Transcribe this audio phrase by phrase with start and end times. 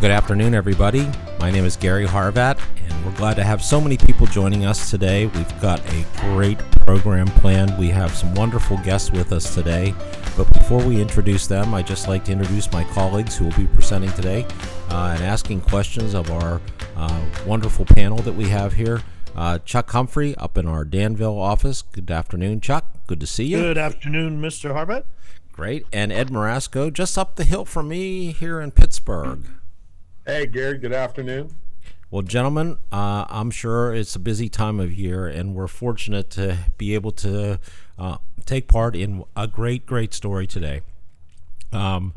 [0.00, 1.06] good afternoon, everybody.
[1.40, 2.58] My name is Gary Harvat,
[2.88, 5.26] and we're glad to have so many people joining us today.
[5.26, 7.76] We've got a great program planned.
[7.76, 9.94] We have some wonderful guests with us today.
[10.38, 13.66] But before we introduce them, I'd just like to introduce my colleagues who will be
[13.66, 14.46] presenting today
[14.88, 16.62] uh, and asking questions of our
[16.96, 19.02] uh, wonderful panel that we have here.
[19.36, 21.82] Uh, Chuck Humphrey up in our Danville office.
[21.82, 22.86] Good afternoon, Chuck.
[23.06, 23.58] Good to see you.
[23.58, 24.72] Good afternoon, Mr.
[24.72, 25.04] Harvat.
[25.52, 25.84] Great.
[25.92, 29.44] And Ed Marasco, just up the hill from me here in Pittsburgh.
[30.26, 31.56] Hey, Gary, good afternoon.
[32.10, 36.58] Well, gentlemen, uh, I'm sure it's a busy time of year, and we're fortunate to
[36.76, 37.58] be able to
[37.98, 40.82] uh, take part in a great, great story today.
[41.72, 42.12] Um,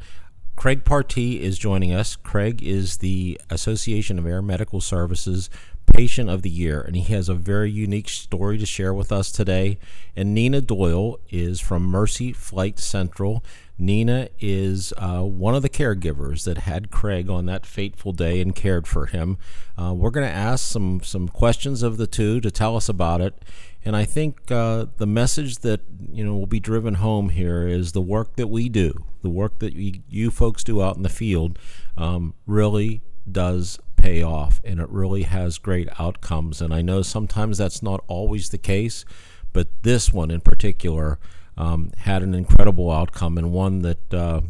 [0.57, 2.17] Craig Partee is joining us.
[2.17, 5.49] Craig is the Association of Air Medical Services
[5.85, 9.31] Patient of the Year, and he has a very unique story to share with us
[9.31, 9.77] today.
[10.13, 13.43] And Nina Doyle is from Mercy Flight Central.
[13.77, 18.55] Nina is uh, one of the caregivers that had Craig on that fateful day and
[18.55, 19.38] cared for him.
[19.77, 23.21] Uh, we're going to ask some some questions of the two to tell us about
[23.21, 23.34] it.
[23.84, 27.91] And I think uh, the message that you know will be driven home here is
[27.91, 31.10] the work that we do, the work that you, you folks do out in the
[31.10, 31.58] field,
[31.98, 36.62] um, really does pay off and it really has great outcomes.
[36.62, 39.05] And I know sometimes that's not always the case,
[39.54, 41.20] but this one in particular
[41.57, 44.13] um, had an incredible outcome and one that.
[44.13, 44.41] Uh,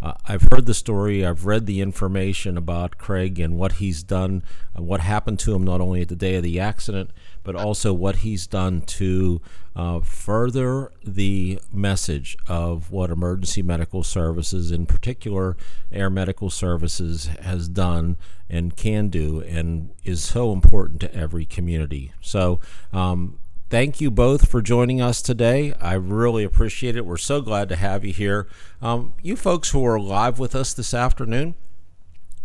[0.00, 4.44] uh, I've heard the story, I've read the information about Craig and what he's done,
[4.78, 7.10] uh, what happened to him not only at the day of the accident,
[7.42, 9.40] but also what he's done to
[9.74, 15.56] uh, further the message of what emergency medical services, in particular
[15.90, 18.16] air medical services, has done
[18.48, 22.12] and can do and is so important to every community.
[22.20, 22.60] So,
[22.92, 23.38] um,
[23.70, 25.74] thank you both for joining us today.
[25.80, 27.04] I really appreciate it.
[27.04, 28.48] We're so glad to have you here.
[28.80, 31.54] Um, you folks who are live with us this afternoon,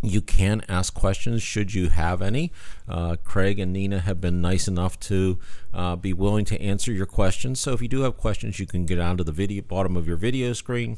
[0.02, 2.52] you can ask questions should you have any.
[2.90, 5.40] Uh, Craig and Nina have been nice enough to
[5.74, 7.60] uh, be willing to answer your questions.
[7.60, 10.06] So if you do have questions, you can get down to the video bottom of
[10.06, 10.98] your video screen.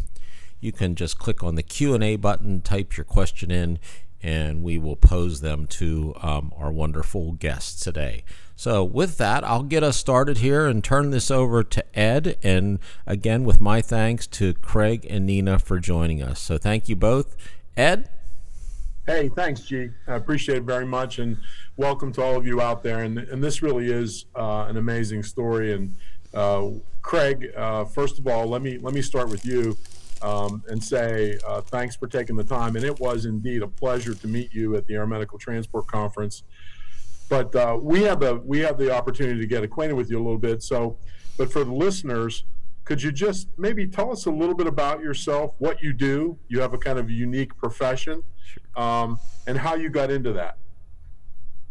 [0.59, 3.77] You can just click on the Q&A button, type your question in,
[4.23, 8.23] and we will pose them to um, our wonderful guests today.
[8.57, 12.37] So, with that, I'll get us started here and turn this over to Ed.
[12.41, 16.39] And again, with my thanks to Craig and Nina for joining us.
[16.39, 17.35] So, thank you both.
[17.75, 18.09] Ed?
[19.05, 19.89] Hey, thanks, G.
[20.07, 21.19] I appreciate it very much.
[21.19, 21.37] And
[21.75, 22.99] welcome to all of you out there.
[23.03, 25.73] And, and this really is uh, an amazing story.
[25.73, 25.93] And
[26.33, 26.69] uh,
[27.01, 29.77] Craig, uh, first of all, let me let me start with you
[30.21, 32.77] um, and say uh, thanks for taking the time.
[32.77, 36.43] And it was indeed a pleasure to meet you at the Air Medical Transport Conference
[37.29, 40.23] but uh, we have the we have the opportunity to get acquainted with you a
[40.23, 40.61] little bit.
[40.63, 40.97] So,
[41.37, 42.45] but for the listeners,
[42.83, 46.37] could you just maybe tell us a little bit about yourself, what you do?
[46.47, 48.23] You have a kind of unique profession,
[48.75, 50.57] um, and how you got into that.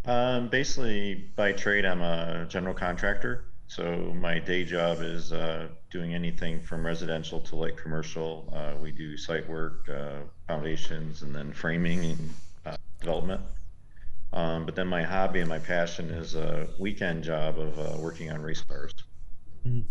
[0.07, 3.45] Um, basically, by trade, I'm a general contractor.
[3.67, 8.53] So my day job is uh, doing anything from residential to light commercial.
[8.55, 12.31] Uh, we do site work, uh, foundations, and then framing and
[12.67, 13.41] uh, development.
[14.35, 18.33] Um, but then my hobby and my passion is a weekend job of uh, working
[18.33, 18.93] on race cars.
[19.65, 19.83] Mm-hmm.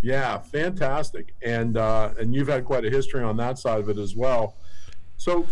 [0.00, 1.34] Yeah, fantastic.
[1.42, 4.56] And uh, and you've had quite a history on that side of it as well.
[5.18, 5.46] So,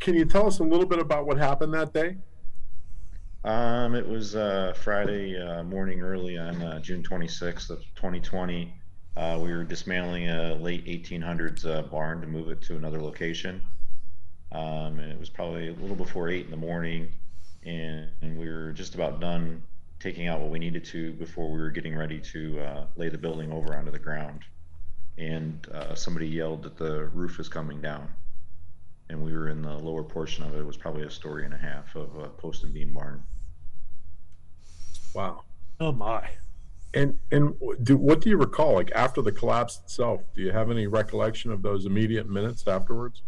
[0.00, 2.16] can you tell us a little bit about what happened that day?
[3.44, 8.72] Um, it was uh, Friday uh, morning, early on uh, June 26th of 2020.
[9.16, 13.60] Uh, we were dismantling a late 1800s uh, barn to move it to another location.
[14.52, 17.08] Um, and it was probably a little before eight in the morning,
[17.64, 19.62] and, and, we were just about done
[19.98, 23.16] taking out what we needed to before we were getting ready to uh, lay the
[23.16, 24.40] building over onto the ground.
[25.16, 28.08] And uh, somebody yelled that the roof is coming down,
[29.08, 30.58] and we were in the lower portion of it.
[30.58, 33.22] It was probably a story and a half of a post and beam barn.
[35.14, 35.44] Wow.
[35.80, 36.28] Oh my.
[36.94, 38.74] And and do, what do you recall?
[38.74, 43.22] Like after the collapse itself, do you have any recollection of those immediate minutes afterwards?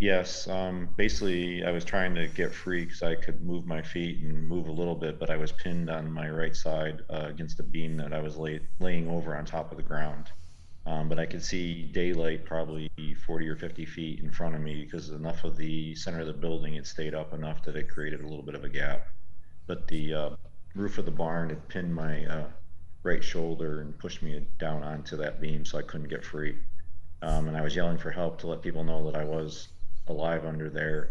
[0.00, 4.22] Yes, um, basically, I was trying to get free because I could move my feet
[4.24, 7.60] and move a little bit, but I was pinned on my right side uh, against
[7.60, 10.30] a beam that I was lay, laying over on top of the ground.
[10.86, 12.90] Um, but I could see daylight probably
[13.24, 16.34] 40 or 50 feet in front of me because enough of the center of the
[16.34, 19.06] building had stayed up enough that it created a little bit of a gap.
[19.66, 20.30] But the uh,
[20.74, 22.46] roof of the barn had pinned my uh,
[23.04, 26.56] right shoulder and pushed me down onto that beam, so I couldn't get free.
[27.22, 29.68] Um, and I was yelling for help to let people know that I was
[30.08, 31.10] alive under there.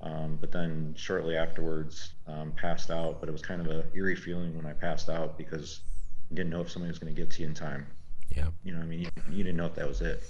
[0.00, 3.20] Um, but then shortly afterwards, um, passed out.
[3.20, 5.80] But it was kind of a eerie feeling when I passed out because
[6.28, 7.86] you didn't know if somebody was going to get to you in time.
[8.34, 8.46] Yeah.
[8.64, 10.22] You know, I mean, you, you didn't know if that was it.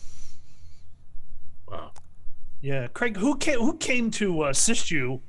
[1.69, 1.93] Wow.
[2.60, 5.20] Yeah, Craig, who came who came to assist you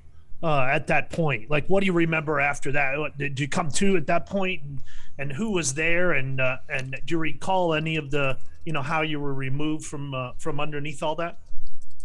[0.43, 1.49] uh, at that point?
[1.49, 2.97] Like, what do you remember after that?
[2.99, 4.81] What, did you come to at that point, and,
[5.17, 6.11] and who was there?
[6.11, 9.85] And uh, and do you recall any of the you know how you were removed
[9.85, 11.39] from uh, from underneath all that?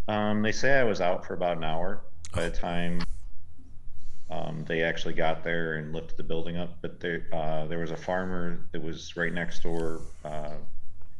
[0.08, 2.02] Um, they say I was out for about an hour
[2.34, 3.02] by the time
[4.30, 6.78] um, they actually got there and lifted the building up.
[6.82, 10.02] But there, uh, there was a farmer that was right next door.
[10.24, 10.54] Uh,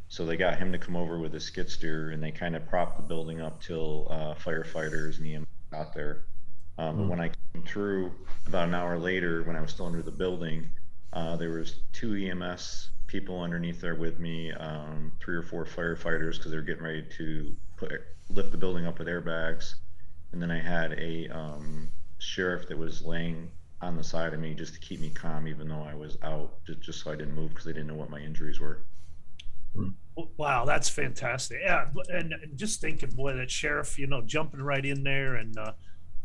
[0.09, 2.67] so they got him to come over with a skid steer and they kind of
[2.67, 6.23] propped the building up till uh, firefighters and EMS got there.
[6.77, 8.11] Um, But when I came through
[8.47, 10.69] about an hour later, when I was still under the building,
[11.13, 16.37] uh, there was two EMS people underneath there with me, um, three or four firefighters
[16.37, 17.91] because they were getting ready to put
[18.29, 19.75] lift the building up with airbags,
[20.31, 21.89] and then I had a um,
[22.19, 23.49] sheriff that was laying
[23.81, 26.63] on the side of me just to keep me calm, even though I was out,
[26.65, 28.83] just, just so I didn't move because they didn't know what my injuries were.
[30.37, 31.59] Wow, that's fantastic.
[31.63, 35.57] Yeah, and, and just thinking, boy, that sheriff, you know, jumping right in there and
[35.57, 35.71] uh,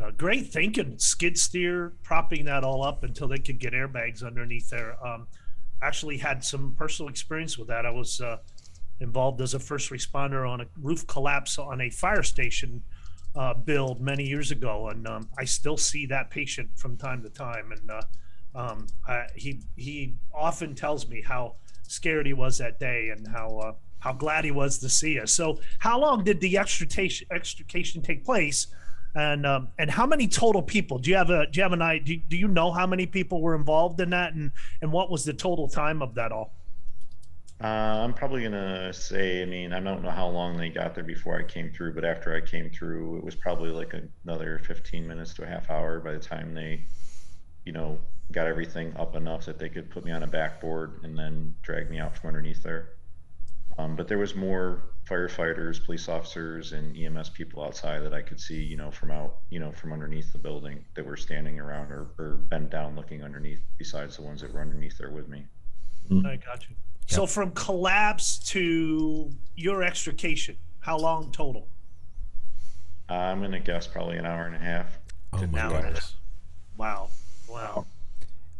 [0.02, 4.68] uh, great thinking, skid steer, propping that all up until they could get airbags underneath
[4.70, 4.96] there.
[5.06, 5.28] Um,
[5.80, 7.86] actually, had some personal experience with that.
[7.86, 8.38] I was uh,
[9.04, 12.82] involved as a first responder on a roof collapse on a fire station
[13.36, 17.30] uh, build many years ago, and um, I still see that patient from time to
[17.30, 17.72] time.
[17.72, 18.02] And uh,
[18.54, 23.58] um, I, he he often tells me how scared he was that day and how
[23.58, 25.32] uh, how glad he was to see us.
[25.32, 28.68] So, how long did the extrication extrication take place?
[29.16, 30.98] And um, and how many total people?
[30.98, 32.18] Do you have a do you have an idea?
[32.28, 35.32] Do you know how many people were involved in that, and and what was the
[35.32, 36.52] total time of that all?
[37.62, 41.04] Uh, I'm probably gonna say, I mean, I don't know how long they got there
[41.04, 45.06] before I came through, but after I came through, it was probably like another 15
[45.06, 46.84] minutes to a half hour by the time they,
[47.64, 47.98] you know,
[48.32, 51.90] got everything up enough that they could put me on a backboard and then drag
[51.90, 52.94] me out from underneath there.
[53.78, 58.40] Um, but there was more firefighters, police officers, and EMS people outside that I could
[58.40, 61.90] see, you know, from out, you know, from underneath the building that were standing around
[61.92, 65.46] or, or bent down looking underneath, besides the ones that were underneath there with me.
[66.24, 66.76] I got you.
[67.06, 71.68] So from collapse to your extrication, how long total?
[73.08, 74.98] Uh, I'm gonna guess probably an hour and a half.
[75.32, 75.68] Oh my now.
[75.70, 76.14] goodness.
[76.76, 77.10] Wow.
[77.48, 77.86] Wow.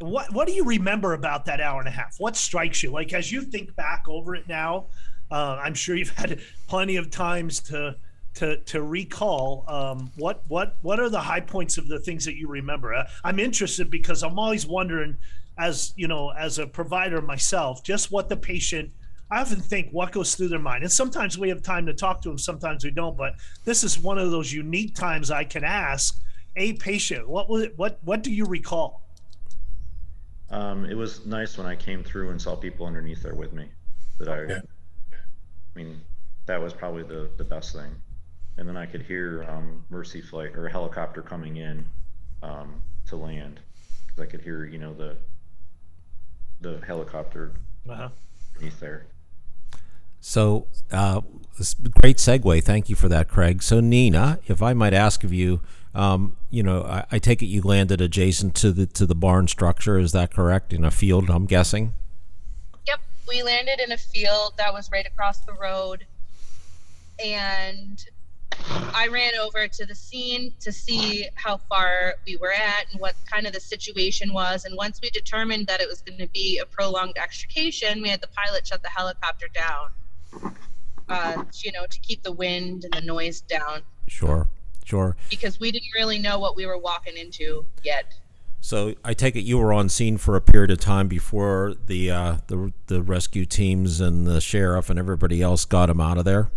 [0.00, 2.17] What what do you remember about that hour and a half?
[2.19, 2.91] What strikes you?
[2.91, 4.87] Like as you think back over it now,
[5.31, 7.97] uh, I'm sure you've had plenty of times to
[8.35, 9.64] to to recall.
[9.67, 12.94] Um, what what what are the high points of the things that you remember?
[12.94, 15.17] Uh, I'm interested because I'm always wondering,
[15.59, 18.91] as you know, as a provider myself, just what the patient.
[19.31, 22.21] I often think what goes through their mind, and sometimes we have time to talk
[22.23, 23.17] to them, sometimes we don't.
[23.17, 23.35] But
[23.65, 26.21] this is one of those unique times I can ask
[26.56, 29.03] a patient, what was it, what what do you recall?
[30.51, 33.69] Um, it was nice when I came through and saw people underneath there with me.
[34.19, 34.61] That I, Yeah.
[35.12, 36.00] I mean,
[36.47, 37.91] that was probably the the best thing.
[38.57, 41.85] And then I could hear um, Mercy flight or a helicopter coming in
[42.43, 43.59] um, to land.
[44.09, 45.17] 'Cause I could hear, you know, the
[46.61, 47.53] the helicopter
[47.89, 48.09] Uh-huh.
[48.59, 49.06] beneath there.
[50.21, 51.21] So, uh,
[52.01, 52.62] great segue.
[52.65, 53.62] Thank you for that, Craig.
[53.62, 55.61] So, Nina, if I might ask of you,
[55.95, 59.49] um, you know, I, I take it you landed adjacent to the to the barn
[59.49, 59.99] structure.
[59.99, 60.73] Is that correct?
[60.73, 61.93] In a field, I'm guessing.
[62.87, 66.07] Yep, we landed in a field that was right across the road.
[67.25, 68.05] And
[68.94, 73.14] I ran over to the scene to see how far we were at and what
[73.30, 74.64] kind of the situation was.
[74.64, 78.20] And once we determined that it was going to be a prolonged extrication, we had
[78.20, 80.54] the pilot shut the helicopter down,
[81.08, 84.49] uh, you know, to keep the wind and the noise down Sure,
[84.84, 85.16] sure.
[85.28, 88.14] because we didn't really know what we were walking into yet.
[88.61, 92.11] So, I take it you were on scene for a period of time before the
[92.11, 96.25] uh, the the rescue teams and the sheriff and everybody else got him out of
[96.25, 96.50] there.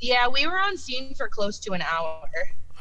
[0.00, 2.28] Yeah, we were on scene for close to an hour.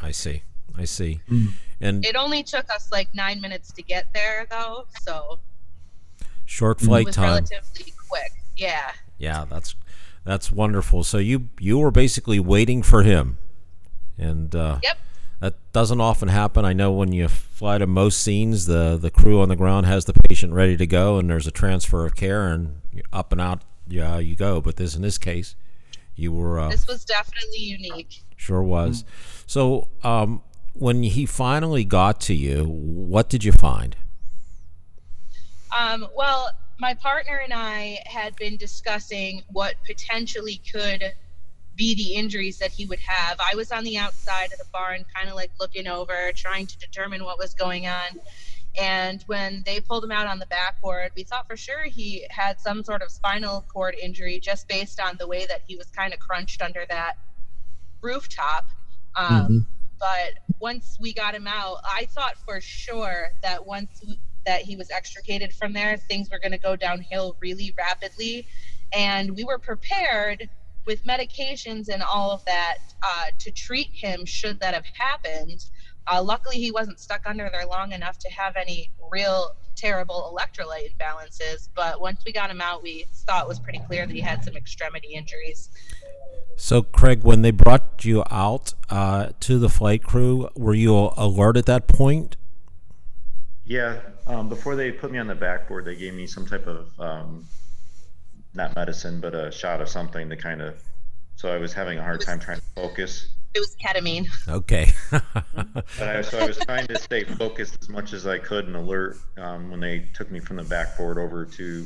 [0.02, 0.42] I see.
[0.78, 1.22] I see.
[1.30, 1.54] Mm.
[1.82, 5.40] And It only took us like nine minutes to get there, though, so
[6.46, 7.26] short it flight was time.
[7.28, 8.32] relatively quick.
[8.58, 8.92] Yeah.
[9.18, 9.76] Yeah, that's
[10.26, 11.04] that's wonderful.
[11.04, 13.38] So you you were basically waiting for him,
[14.18, 14.98] and uh, Yep.
[15.40, 16.66] that doesn't often happen.
[16.66, 20.04] I know when you fly to most scenes, the the crew on the ground has
[20.06, 22.82] the patient ready to go, and there's a transfer of care, and
[23.14, 23.62] up and out.
[23.88, 24.60] Yeah, you go.
[24.62, 25.56] But this in this case,
[26.16, 28.22] you were uh, This was definitely unique.
[28.38, 29.04] sure was.
[29.46, 30.42] So um,
[30.74, 33.96] when he finally got to you, what did you find?
[35.78, 41.14] Um, well, my partner and I had been discussing what potentially could
[41.76, 43.38] be the injuries that he would have.
[43.40, 46.78] I was on the outside of the barn, kind of like looking over, trying to
[46.78, 48.20] determine what was going on.
[48.80, 52.60] And when they pulled him out on the backboard, we thought for sure he had
[52.60, 56.14] some sort of spinal cord injury just based on the way that he was kind
[56.14, 57.18] of crunched under that
[58.02, 58.70] rooftop.
[59.16, 59.68] Um,
[60.00, 64.76] But once we got him out, I thought for sure that once we, that he
[64.76, 68.46] was extricated from there, things were going to go downhill really rapidly,
[68.94, 70.50] and we were prepared
[70.86, 75.66] with medications and all of that uh, to treat him should that have happened.
[76.08, 80.94] Uh, luckily, he wasn't stuck under there long enough to have any real terrible electrolyte
[80.96, 81.70] imbalances.
[81.76, 84.44] But once we got him out, we thought it was pretty clear that he had
[84.44, 85.70] some extremity injuries.
[86.58, 91.58] So, Craig, when they brought you out uh, to the flight crew, were you alert
[91.58, 92.38] at that point?
[93.66, 96.88] Yeah, um, before they put me on the backboard, they gave me some type of
[97.00, 97.48] um,
[98.54, 100.82] not medicine, but a shot of something to kind of.
[101.36, 103.28] So I was having a hard time trying to focus.
[103.56, 104.28] It was ketamine.
[104.48, 104.92] Okay.
[105.98, 108.76] But I, so I was trying to stay focused as much as I could and
[108.76, 111.86] alert um, when they took me from the backboard over to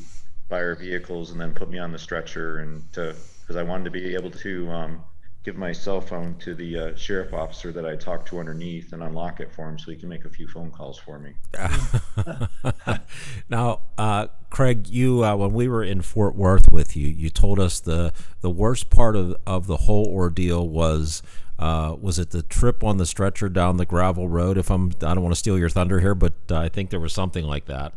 [0.49, 3.91] fire vehicles and then put me on the stretcher and to because I wanted to
[3.91, 5.03] be able to um,
[5.43, 9.01] give my cell phone to the uh, sheriff officer that I talked to underneath and
[9.01, 11.33] unlock it for him so he can make a few phone calls for me.
[13.49, 17.59] now, uh, Craig, you uh, when we were in Fort Worth with you, you told
[17.59, 21.21] us the the worst part of of the whole ordeal was.
[21.59, 24.57] Uh, was it the trip on the stretcher down the gravel road?
[24.57, 27.01] If I'm, I don't want to steal your thunder here, but uh, I think there
[27.01, 27.93] was something like that.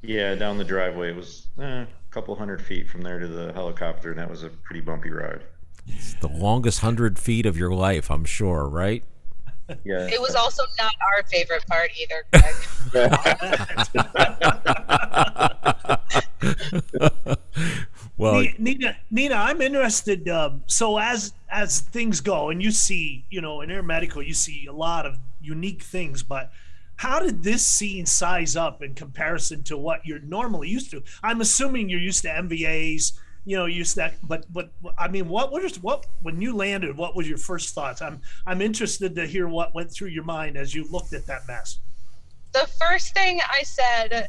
[0.00, 1.10] Yeah, down the driveway.
[1.10, 4.42] It was eh, a couple hundred feet from there to the helicopter, and that was
[4.44, 5.42] a pretty bumpy ride.
[5.86, 9.04] It's the longest hundred feet of your life, I'm sure, right?
[9.84, 10.08] Yeah.
[10.08, 12.54] It was also not our favorite part either, Craig.
[18.20, 20.28] well, Nina, Nina, I'm interested.
[20.28, 24.34] Um, so as as things go, and you see, you know, in air medical, you
[24.34, 26.22] see a lot of unique things.
[26.22, 26.52] But
[26.96, 31.02] how did this scene size up in comparison to what you're normally used to?
[31.22, 33.12] I'm assuming you're used to MVAs,
[33.46, 34.14] you know, used to that.
[34.22, 36.98] But but I mean, what was what when you landed?
[36.98, 38.02] What was your first thoughts?
[38.02, 41.48] I'm I'm interested to hear what went through your mind as you looked at that
[41.48, 41.78] mess.
[42.52, 44.28] the first thing I said,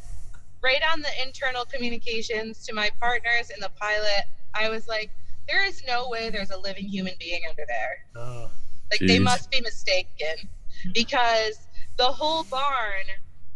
[0.63, 5.11] right on the internal communications to my partners and the pilot, I was like,
[5.47, 7.97] there is no way there's a living human being under there.
[8.15, 8.47] Uh,
[8.91, 10.49] Like they must be mistaken
[10.93, 13.05] because the whole barn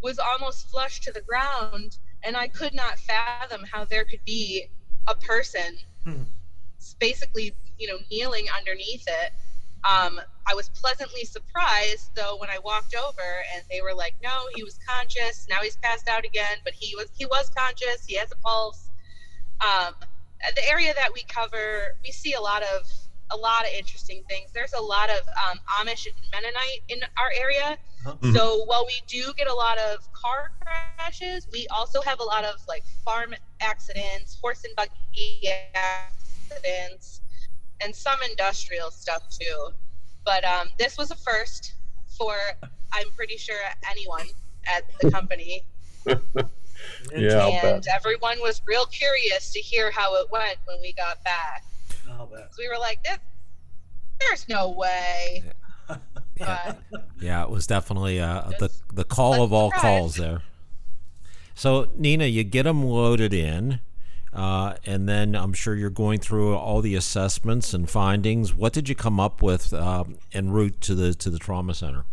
[0.02, 4.52] was almost flush to the ground, and I could not fathom how there could be
[4.92, 5.66] a person
[6.04, 6.24] Hmm.
[7.00, 9.32] basically, you know, kneeling underneath it.
[9.90, 13.22] Um, I was pleasantly surprised though when I walked over
[13.54, 15.46] and they were like, "No, he was conscious.
[15.50, 18.06] Now he's passed out again, but he was he was conscious.
[18.06, 18.90] He has a pulse."
[19.62, 19.94] Um,
[20.56, 22.82] the area that we cover, we see a lot of
[23.32, 24.52] a lot of interesting things.
[24.54, 27.78] There's a lot of um, Amish and Mennonite in our area.
[28.06, 28.36] Mhm.
[28.36, 32.44] So while we do get a lot of car crashes, we also have a lot
[32.46, 37.22] of like farm accidents, horse and buggy accidents,
[37.82, 39.70] and some industrial stuff too.
[40.26, 41.74] But um, this was a first
[42.18, 42.34] for
[42.94, 43.58] I'm pretty sure
[43.92, 44.26] anyone
[44.66, 45.64] at the company
[47.16, 51.64] Yeah, and everyone was real curious to hear how it went when we got back.
[52.10, 52.30] I'll.
[52.30, 53.20] So we were like, "There-
[54.20, 55.44] "There's no way."
[56.38, 56.80] But
[57.22, 59.80] Yeah, it was definitely uh, the the call of all try.
[59.80, 60.42] calls there.
[61.54, 63.80] So Nina, you get them loaded in,
[64.36, 68.54] uh, and then I'm sure you're going through all the assessments and findings.
[68.54, 72.06] What did you come up with um, en route to the to the trauma center?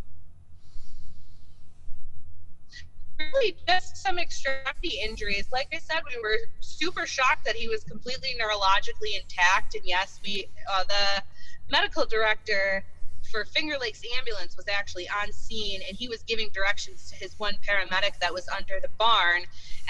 [3.32, 5.46] really, just some extremity injuries.
[5.52, 9.74] Like I said, we were super shocked that he was completely neurologically intact.
[9.74, 11.22] And yes, we uh, the
[11.70, 12.84] medical director
[13.30, 17.38] for Finger Lakes Ambulance was actually on scene, and he was giving directions to his
[17.38, 19.42] one paramedic that was under the barn,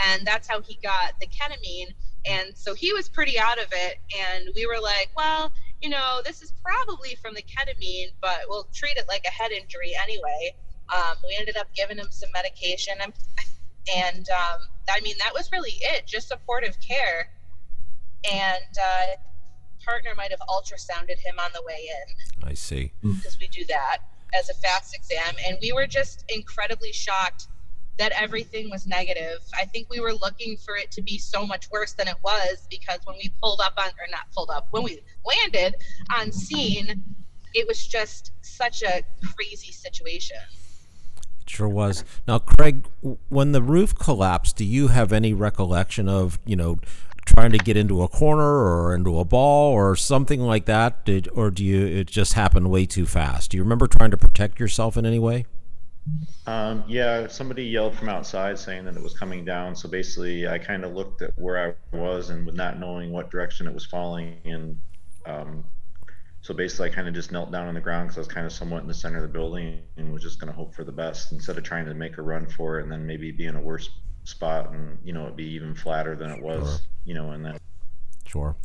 [0.04, 1.92] and that's how he got the ketamine.
[2.26, 6.20] And so he was pretty out of it, and we were like, well, you know,
[6.24, 10.54] this is probably from the ketamine, but we'll treat it like a head injury anyway.
[10.94, 13.12] Um, we ended up giving him some medication, and,
[13.96, 17.30] and um, I mean, that was really it, just supportive care.
[18.32, 19.16] And uh,
[19.84, 22.92] partner might have ultrasounded him on the way in I see.
[23.02, 23.98] because we do that
[24.34, 25.34] as a fast exam.
[25.46, 27.48] And we were just incredibly shocked
[27.98, 29.38] that everything was negative.
[29.54, 32.66] I think we were looking for it to be so much worse than it was
[32.70, 35.76] because when we pulled up on, or not pulled up, when we landed
[36.16, 37.02] on scene,
[37.54, 39.02] it was just such a
[39.34, 40.38] crazy situation.
[41.42, 42.04] It sure was.
[42.26, 42.86] Now, Craig,
[43.28, 46.78] when the roof collapsed, do you have any recollection of you know
[47.24, 51.04] trying to get into a corner or into a ball or something like that?
[51.04, 53.50] Did, or do you it just happened way too fast?
[53.50, 55.44] Do you remember trying to protect yourself in any way?
[56.46, 59.76] Um, yeah, somebody yelled from outside saying that it was coming down.
[59.76, 63.30] So basically, I kind of looked at where I was and with not knowing what
[63.30, 64.80] direction it was falling and
[65.24, 65.64] um,
[66.40, 68.46] So basically, I kind of just knelt down on the ground because I was kind
[68.46, 70.82] of somewhat in the center of the building and was just going to hope for
[70.82, 73.46] the best instead of trying to make a run for it and then maybe be
[73.46, 73.88] in a worse
[74.24, 76.68] spot and you know it'd be even flatter than it was.
[76.68, 76.78] Sure.
[77.04, 77.58] You know, and then
[78.26, 78.56] Sure.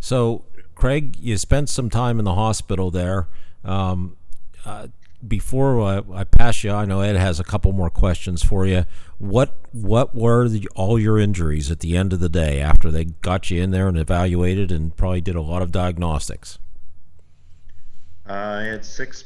[0.00, 0.44] So,
[0.74, 3.28] Craig, you spent some time in the hospital there.
[3.64, 4.16] Um,
[4.64, 4.88] uh,
[5.26, 8.84] before I, I pass you, I know Ed has a couple more questions for you.
[9.18, 13.04] What what were the, all your injuries at the end of the day after they
[13.04, 16.58] got you in there and evaluated and probably did a lot of diagnostics?
[18.28, 19.24] Uh, I had six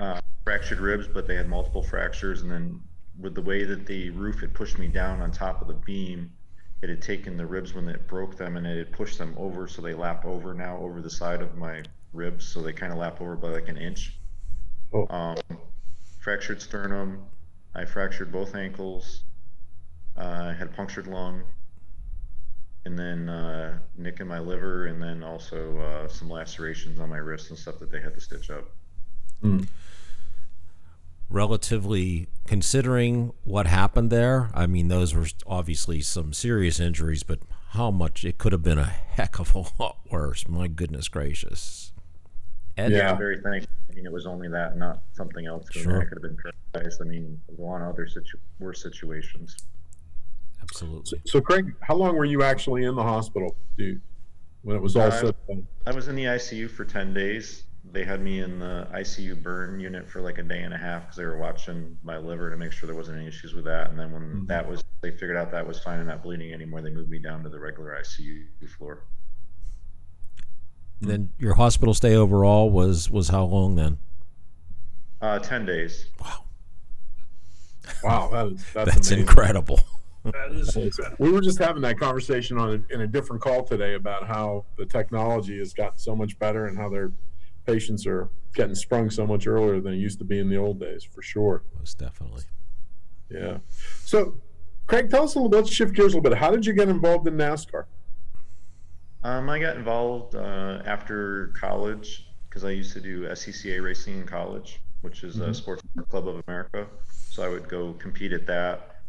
[0.00, 2.42] uh, fractured ribs, but they had multiple fractures.
[2.42, 2.80] And then
[3.18, 6.32] with the way that the roof had pushed me down on top of the beam,
[6.82, 9.68] it had taken the ribs when it broke them and it had pushed them over.
[9.68, 12.46] So they lap over now over the side of my ribs.
[12.46, 14.16] So they kind of lap over by like an inch.
[14.92, 15.06] Oh.
[15.08, 15.36] Um,
[16.20, 17.24] fractured sternum.
[17.74, 19.24] I fractured both ankles.
[20.16, 21.42] Uh, I had a punctured lung.
[22.84, 27.18] And then uh, nick in my liver, and then also uh, some lacerations on my
[27.18, 28.64] wrists and stuff that they had to stitch up.
[31.30, 37.38] Relatively, considering what happened there, I mean, those were obviously some serious injuries, but
[37.70, 40.46] how much it could have been a heck of a lot worse.
[40.46, 41.92] My goodness gracious.
[42.76, 43.12] Ed, Yeah.
[43.12, 43.70] I'm very thankful.
[43.90, 45.66] I mean, it was only that, not something else.
[45.70, 46.00] Sure.
[46.00, 46.36] I could have been
[46.72, 47.00] paralyzed.
[47.02, 49.56] I mean, there's a lot of other situ- worse situations.
[50.62, 51.20] absolutely.
[51.26, 54.00] So, Craig, how long were you actually in the hospital, dude,
[54.62, 55.66] when it was all Uh, said and?
[55.86, 57.64] I was in the ICU for 10 days.
[57.90, 61.02] They had me in the ICU burn unit for like a day and a half
[61.02, 63.90] because they were watching my liver to make sure there wasn't any issues with that.
[63.90, 64.46] And then when Mhm.
[64.46, 67.18] that was, they figured out that was fine and not bleeding anymore, they moved me
[67.18, 69.02] down to the regular ICU floor.
[71.02, 73.98] Then your hospital stay overall was was how long then?
[75.20, 76.06] Uh, 10 days.
[76.20, 76.44] Wow,
[78.02, 79.80] Wow, that is, that's, that's incredible.
[80.24, 81.16] That is incredible.
[81.18, 84.64] We were just having that conversation on a, in a different call today about how
[84.76, 87.12] the technology has gotten so much better and how their
[87.66, 90.80] patients are getting sprung so much earlier than it used to be in the old
[90.80, 91.64] days, for sure.
[91.78, 92.44] Most definitely.
[93.30, 93.58] Yeah.
[94.04, 94.34] So,
[94.86, 95.58] Craig, tell us a little.
[95.58, 96.38] Let's shift gears a little bit.
[96.38, 97.84] How did you get involved in NASCAR?
[99.24, 104.26] Um, I got involved uh, after college because I used to do SCCA racing in
[104.26, 105.54] college, which is a Mhm.
[105.54, 106.88] Sports Club of America.
[107.30, 109.04] So I would go compete at that,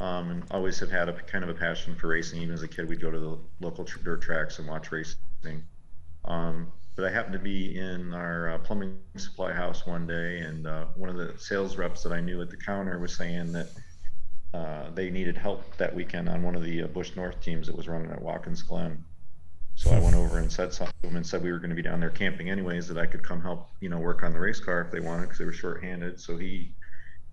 [0.00, 2.42] um, and always have had a kind of a passion for racing.
[2.42, 5.16] Even as a kid, we'd go to the local dirt tracks and watch racing.
[6.24, 10.66] Um, but I happened to be in our uh, plumbing supply house one day, and
[10.66, 13.68] uh, one of the sales reps that I knew at the counter was saying that
[14.54, 17.76] uh, they needed help that weekend on one of the uh, Busch North teams that
[17.76, 19.04] was running at Watkins Glen.
[19.76, 21.76] So I went over and said something to them and said we were going to
[21.76, 24.38] be down there camping anyways, that I could come help, you know, work on the
[24.38, 26.20] race car if they wanted because they were shorthanded.
[26.20, 26.72] So he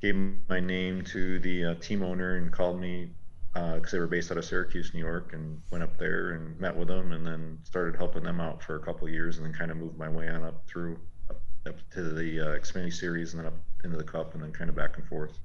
[0.01, 0.15] gave
[0.49, 3.11] my name to the uh, team owner and called me
[3.53, 6.75] because they were based out of Syracuse, New York, and went up there and met
[6.75, 9.53] with them and then started helping them out for a couple of years and then
[9.53, 10.99] kind of moved my way on up through
[11.29, 14.51] up, up to the uh, Xfinity Series and then up into the Cup and then
[14.51, 15.37] kind of back and forth.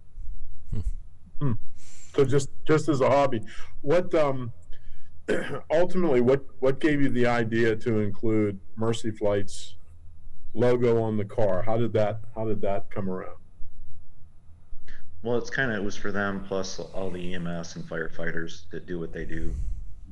[2.15, 3.43] So just just as a hobby,
[3.83, 4.53] what um,
[5.71, 9.75] ultimately what what gave you the idea to include Mercy Flight's
[10.55, 11.63] logo on the car?
[11.63, 13.37] How did that how did that come around?
[15.23, 18.87] Well, it's kind of it was for them plus all the EMS and firefighters that
[18.87, 19.55] do what they do.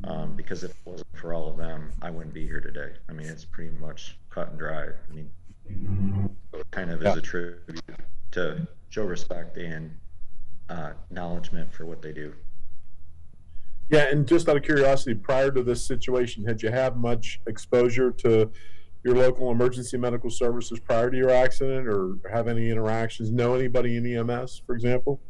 [0.02, 2.94] Um, because if it wasn't for all of them, I wouldn't be here today.
[3.08, 4.86] I mean, it's pretty much cut and dry.
[4.86, 5.30] I mean,
[6.52, 7.80] it kind of is a tribute
[8.32, 9.96] to show respect and
[10.68, 12.34] uh, acknowledgement for what they do.
[13.90, 18.10] Yeah, and just out of curiosity, prior to this situation, had you had much exposure
[18.12, 18.50] to
[19.04, 23.30] your local emergency medical services prior to your accident, or have any interactions?
[23.30, 25.20] Know anybody in EMS, for example?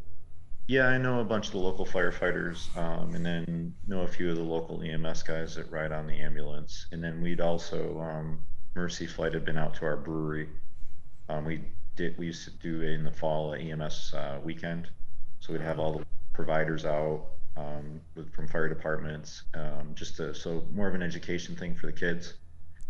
[0.66, 4.30] Yeah, I know a bunch of the local firefighters, um, and then know a few
[4.30, 6.86] of the local EMS guys that ride on the ambulance.
[6.92, 8.40] And then we'd also, um,
[8.74, 10.48] Mercy Flight had been out to our brewery.
[11.28, 11.64] Um, we
[11.96, 14.88] did, we used to do in the fall EMS uh, weekend.
[15.40, 20.34] So we'd have all the providers out um, with, from fire departments, um, just to,
[20.34, 22.34] so more of an education thing for the kids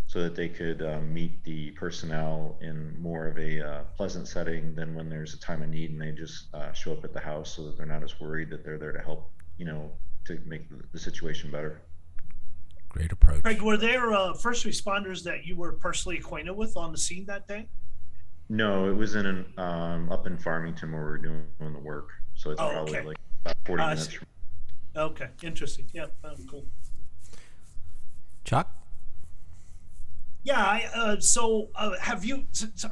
[0.07, 4.74] so that they could um, meet the personnel in more of a uh, pleasant setting
[4.74, 7.20] than when there's a time of need and they just uh, show up at the
[7.20, 9.90] house so that they're not as worried that they're there to help, you know,
[10.27, 11.83] to make the, the situation better.
[12.88, 13.42] Great approach.
[13.42, 17.27] Craig, were there uh, first responders that you were personally acquainted with on the scene
[17.27, 17.66] that day?
[18.48, 22.11] No, it was in an, um, up in Farmington where we were doing the work.
[22.35, 23.07] So it's Oh, probably okay.
[23.09, 24.27] like about 40 I minutes from
[24.96, 25.87] Okay, interesting.
[25.92, 26.66] Yeah, oh, cool.
[28.44, 28.70] Chuck?
[30.44, 32.44] Yeah, I, uh, so uh, have you?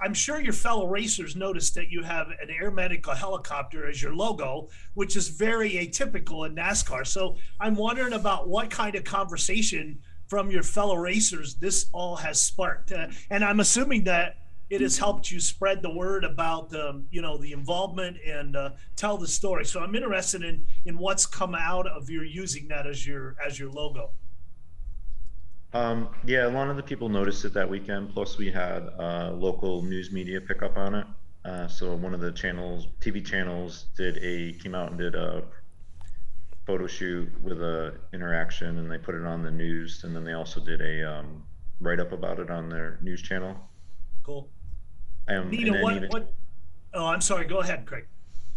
[0.02, 4.14] I'm sure your fellow racers noticed that you have an air medical helicopter as your
[4.14, 7.06] logo, which is very atypical in NASCAR.
[7.06, 12.40] So I'm wondering about what kind of conversation from your fellow racers this all has
[12.40, 12.90] sparked.
[12.90, 14.36] Uh, and I'm assuming that
[14.72, 18.70] it has helped you spread the word about um, you know the involvement and uh,
[18.96, 19.66] tell the story.
[19.66, 23.58] So I'm interested in in what's come out of your using that as your as
[23.58, 24.12] your logo.
[25.74, 28.14] Um, yeah, a lot of the people noticed it that weekend.
[28.14, 31.06] Plus, we had uh, local news media pick up on it.
[31.44, 35.42] Uh, so one of the channels, TV channels, did a came out and did a
[36.64, 40.02] photo shoot with a interaction, and they put it on the news.
[40.04, 41.42] And then they also did a um,
[41.78, 43.54] write up about it on their news channel.
[44.22, 44.48] Cool.
[45.28, 46.32] Um, and Nina, what even- what?
[46.94, 47.46] Oh, I'm sorry.
[47.46, 48.06] Go ahead, Craig.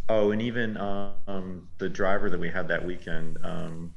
[0.09, 3.93] Oh, and even um, the driver that we had that weekend um,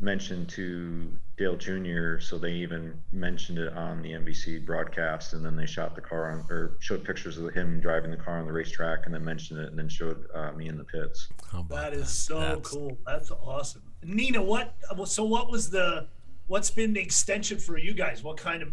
[0.00, 2.18] mentioned to Dale Jr.
[2.18, 6.32] So they even mentioned it on the NBC broadcast, and then they shot the car
[6.32, 9.60] on or showed pictures of him driving the car on the racetrack, and then mentioned
[9.60, 11.28] it, and then showed uh, me in the pits.
[11.50, 12.98] How about That is so That's- cool.
[13.06, 13.82] That's awesome.
[14.02, 14.74] Nina, what?
[15.06, 16.08] So what was the?
[16.48, 18.22] What's been the extension for you guys?
[18.22, 18.68] What kind of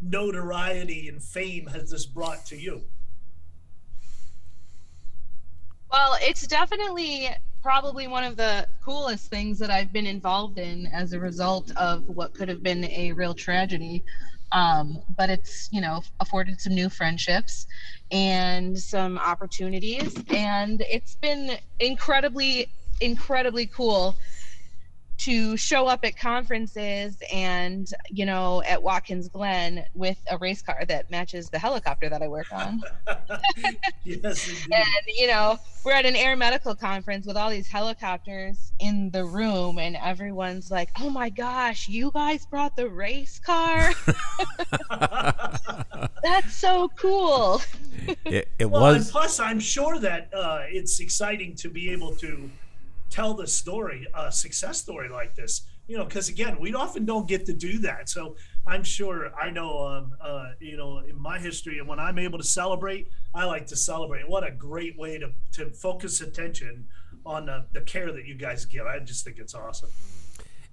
[0.00, 2.82] notoriety and fame has this brought to you?
[5.90, 7.28] Well, it's definitely
[7.62, 12.06] probably one of the coolest things that I've been involved in as a result of
[12.08, 14.04] what could have been a real tragedy.
[14.52, 17.66] Um, but it's, you know, afforded some new friendships
[18.10, 20.14] and some opportunities.
[20.28, 22.68] And it's been incredibly,
[23.00, 24.16] incredibly cool
[25.18, 30.84] to show up at conferences and, you know, at Watkins Glen with a race car
[30.88, 32.82] that matches the helicopter that I work on.
[34.04, 34.68] yes, indeed.
[34.72, 39.24] and you know we're at an air medical conference with all these helicopters in the
[39.24, 43.92] room and everyone's like oh my gosh you guys brought the race car
[46.22, 47.60] that's so cool
[48.24, 52.50] It, it Well, was plus, I'm sure that uh, it's exciting to be able to
[53.14, 55.62] tell the story, a success story like this.
[55.86, 58.08] You know, because again, we often don't get to do that.
[58.08, 62.18] So I'm sure I know, um, uh, you know, in my history, and when I'm
[62.18, 64.28] able to celebrate, I like to celebrate.
[64.28, 66.86] What a great way to to focus attention
[67.24, 68.86] on the, the care that you guys give.
[68.86, 69.90] I just think it's awesome.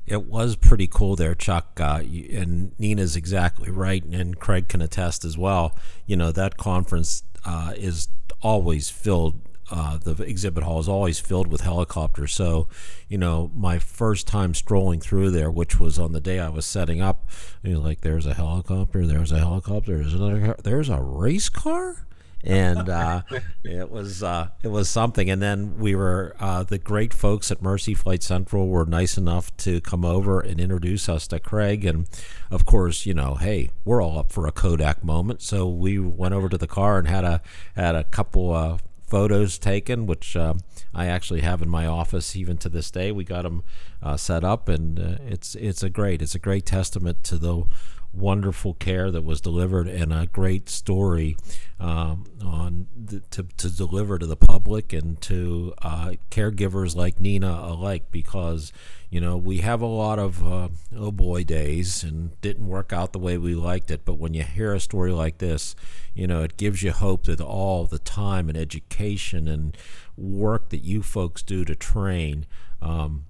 [0.07, 1.79] it was pretty cool there, Chuck.
[1.79, 2.01] Uh,
[2.33, 5.77] and Nina's exactly right, and Craig can attest as well.
[6.07, 8.07] You know that conference uh, is
[8.41, 9.41] always filled.
[9.71, 12.33] Uh, the exhibit hall is always filled with helicopters.
[12.33, 12.67] So,
[13.07, 16.65] you know, my first time strolling through there, which was on the day I was
[16.65, 17.29] setting up,
[17.63, 22.05] you know, like there's a helicopter, there's a helicopter, there's another, there's a race car
[22.43, 23.21] and uh,
[23.63, 25.29] it was uh, it was something.
[25.29, 29.55] And then we were uh, the great folks at Mercy Flight Central were nice enough
[29.57, 31.85] to come over and introduce us to Craig.
[31.85, 32.07] And
[32.49, 36.33] of course, you know, hey, we're all up for a Kodak moment, so we went
[36.33, 37.41] over to the car and had a
[37.75, 38.53] had a couple
[39.11, 40.61] photos taken, which um,
[40.93, 43.11] I actually have in my office even to this day.
[43.11, 43.61] We got them
[44.01, 47.65] uh, set up, and uh, it's it's a great it's a great testament to the
[48.13, 51.37] wonderful care that was delivered and a great story
[51.79, 57.49] um, on the, to, to deliver to the public and to uh, caregivers like Nina
[57.63, 58.73] alike because
[59.09, 63.13] you know we have a lot of uh, oh boy days and didn't work out
[63.13, 64.03] the way we liked it.
[64.03, 65.75] But when you hear a story like this
[66.13, 69.75] you know it gives you hope that all the time and education and
[70.17, 72.45] work that you folks do to train
[72.81, 73.25] um,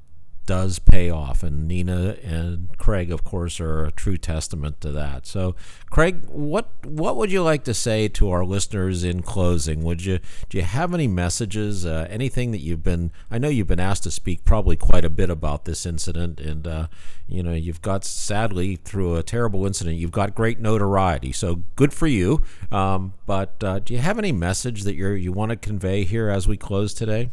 [0.45, 5.25] does pay off and Nina and Craig of course are a true testament to that.
[5.25, 5.55] So
[5.89, 9.83] Craig, what what would you like to say to our listeners in closing?
[9.83, 13.67] Would you do you have any messages uh, anything that you've been I know you've
[13.67, 16.87] been asked to speak probably quite a bit about this incident and uh,
[17.27, 21.93] you know you've got sadly through a terrible incident you've got great notoriety so good
[21.93, 25.55] for you um, but uh, do you have any message that you you want to
[25.55, 27.31] convey here as we close today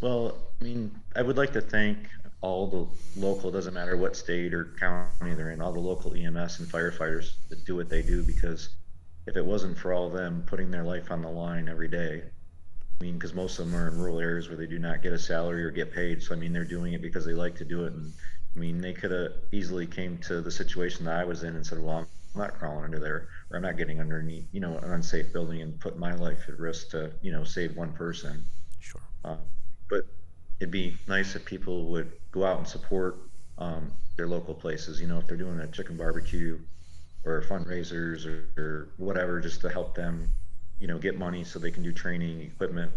[0.00, 1.98] Well, I mean, I would like to thank
[2.42, 6.60] all the local, doesn't matter what state or county they're in, all the local EMS
[6.60, 8.70] and firefighters that do what they do because
[9.26, 12.22] if it wasn't for all of them putting their life on the line every day,
[13.00, 15.12] I mean, because most of them are in rural areas where they do not get
[15.12, 16.22] a salary or get paid.
[16.22, 17.94] So, I mean, they're doing it because they like to do it.
[17.94, 18.12] And
[18.54, 21.64] I mean, they could have easily came to the situation that I was in and
[21.64, 24.92] said, well, I'm not crawling under there or I'm not getting underneath, you know, an
[24.92, 28.44] unsafe building and put my life at risk to, you know, save one person.
[28.80, 29.38] sure Um,
[29.88, 30.04] but
[30.60, 33.18] it'd be nice if people would go out and support
[33.58, 35.00] um, their local places.
[35.00, 36.58] You know, if they're doing a chicken barbecue
[37.24, 40.28] or fundraisers or, or whatever, just to help them,
[40.78, 42.92] you know, get money so they can do training, equipment,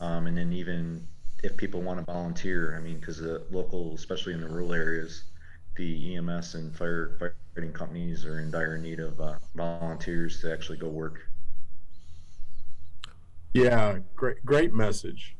[0.00, 1.06] um, and then even
[1.42, 2.76] if people want to volunteer.
[2.76, 5.24] I mean, because the local, especially in the rural areas,
[5.76, 10.88] the EMS and firefighting companies are in dire need of uh, volunteers to actually go
[10.88, 11.28] work.
[13.52, 15.36] Yeah, great, great message,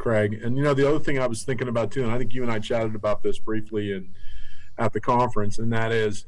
[0.00, 0.40] Craig.
[0.42, 2.42] And you know, the other thing I was thinking about too, and I think you
[2.42, 4.08] and I chatted about this briefly, and
[4.78, 6.24] at the conference, and that is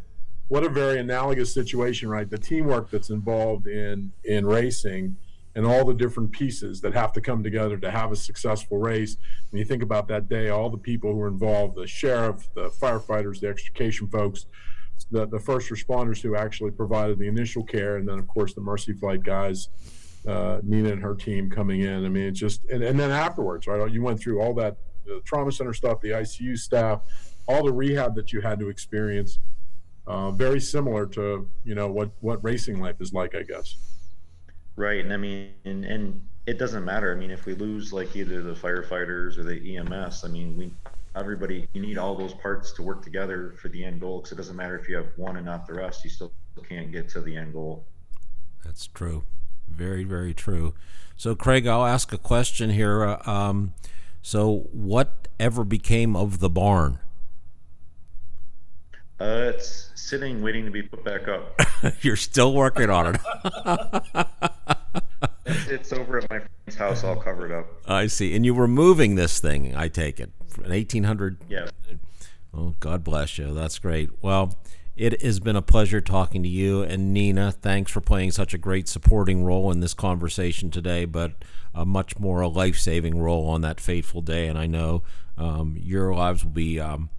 [0.48, 2.28] what a very analogous situation, right?
[2.28, 5.16] The teamwork that's involved in in racing
[5.54, 9.16] and all the different pieces that have to come together to have a successful race.
[9.50, 12.70] When you think about that day, all the people who are involved, the sheriff, the
[12.70, 14.46] firefighters, the extrication folks,
[15.10, 18.60] the, the first responders who actually provided the initial care, and then of course the
[18.60, 19.68] Mercy Flight guys,
[20.26, 22.04] uh, Nina and her team coming in.
[22.04, 23.90] I mean, it's just, and, and then afterwards, right?
[23.90, 27.00] You went through all that, the trauma center stuff, the ICU staff,
[27.46, 29.38] all the rehab that you had to experience.
[30.06, 33.76] Uh, very similar to you know what what racing life is like, I guess.
[34.74, 37.12] Right, and I mean, and, and it doesn't matter.
[37.12, 40.72] I mean, if we lose like either the firefighters or the EMS, I mean, we
[41.14, 44.18] everybody you need all those parts to work together for the end goal.
[44.18, 46.32] Because it doesn't matter if you have one and not the rest, you still
[46.68, 47.84] can't get to the end goal.
[48.64, 49.24] That's true.
[49.72, 50.74] Very, very true.
[51.16, 53.04] So, Craig, I'll ask a question here.
[53.04, 53.74] Uh, um,
[54.22, 56.98] so, what ever became of the barn?
[59.20, 61.60] Uh, it's sitting, waiting to be put back up.
[62.00, 63.20] You're still working on it.
[65.46, 67.66] it's, it's over at my friend's house, all covered up.
[67.86, 68.34] I see.
[68.34, 71.38] And you were moving this thing, I take it, an 1800.
[71.48, 71.68] Yeah.
[72.52, 73.54] Oh, God bless you.
[73.54, 74.10] That's great.
[74.20, 74.58] Well,
[75.02, 77.50] it has been a pleasure talking to you and Nina.
[77.50, 81.32] Thanks for playing such a great supporting role in this conversation today, but
[81.74, 84.46] a much more a life saving role on that fateful day.
[84.46, 85.02] And I know
[85.36, 87.10] um, your lives will be um,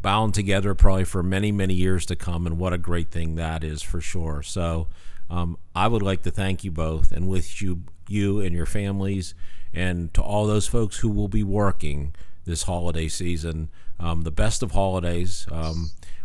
[0.00, 2.46] bound together probably for many, many years to come.
[2.46, 4.42] And what a great thing that is for sure.
[4.42, 4.86] So
[5.28, 9.34] um, I would like to thank you both and wish you, you and your families,
[9.74, 12.14] and to all those folks who will be working
[12.46, 13.68] this holiday season,
[14.00, 15.46] um, the best of holidays.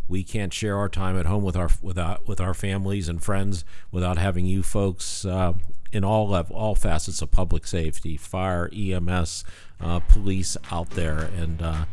[0.07, 3.63] We can't share our time at home with our without with our families and friends
[3.91, 5.53] without having you folks uh,
[5.93, 9.45] in all level, all facets of public safety, fire, EMS,
[9.79, 11.85] uh, police out there, and uh,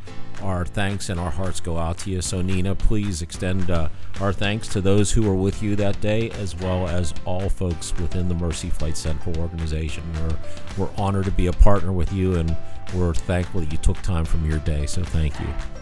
[0.43, 2.23] our thanks and our hearts go out to you.
[2.23, 3.89] So Nina, please extend uh,
[4.21, 7.95] our thanks to those who were with you that day, as well as all folks
[7.99, 10.03] within the Mercy Flight Central organization.
[10.15, 10.37] We're
[10.79, 12.57] we're honored to be a partner with you, and
[12.95, 14.87] we're thankful that you took time from your day.
[14.87, 15.80] So thank you.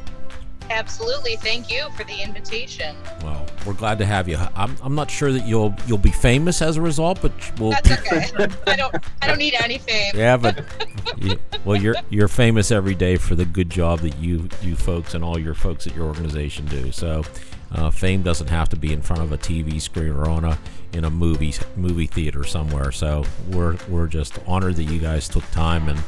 [0.70, 1.37] Absolutely.
[1.37, 2.94] Thank you for the invitation.
[3.22, 4.38] Well, we're glad to have you.
[4.54, 7.70] I'm, I'm not sure that you'll you'll be famous as a result, but we'll.
[7.70, 8.48] That's okay.
[8.66, 10.12] I don't I don't need any fame.
[10.14, 10.64] Yeah, but
[11.16, 15.14] you, well, you're you're famous every day for the good job that you you folks
[15.14, 16.92] and all your folks at your organization do.
[16.92, 17.24] So,
[17.72, 20.59] uh, fame doesn't have to be in front of a TV screen or on a
[20.92, 22.92] in a movie movie theater somewhere.
[22.92, 25.98] So we're we're just honored that you guys took time and.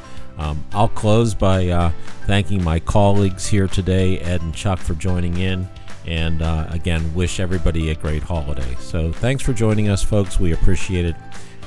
[0.40, 1.92] Um, I'll close by uh,
[2.26, 5.68] thanking my colleagues here today, Ed and Chuck, for joining in.
[6.06, 8.74] And uh, again, wish everybody a great holiday.
[8.80, 10.40] So thanks for joining us, folks.
[10.40, 11.16] We appreciate it.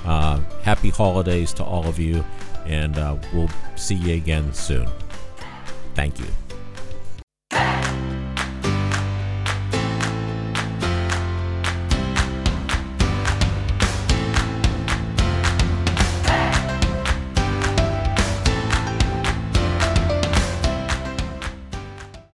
[0.04, 2.26] Uh, happy holidays to all of you,
[2.66, 4.90] and uh, we'll see you again soon.
[5.94, 6.43] Thank you.